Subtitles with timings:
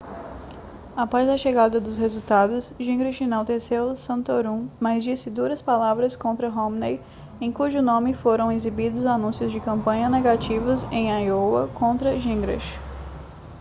[0.97, 6.99] após a chegada dos resultados gingrich enalteceu santorum mas disse duras palavras contra romney
[7.39, 12.79] em cujo nome foram exibidos anúncios de campanha negativos em iowa contra gingrich